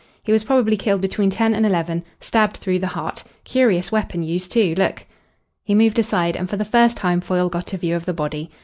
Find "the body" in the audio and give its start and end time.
8.05-8.49